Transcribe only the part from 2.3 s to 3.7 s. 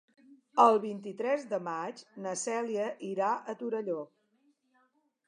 Cèlia irà a